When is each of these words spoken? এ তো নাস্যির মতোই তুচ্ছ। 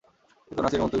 এ 0.51 0.53
তো 0.55 0.61
নাস্যির 0.61 0.61
মতোই 0.61 0.79
তুচ্ছ। 0.81 0.89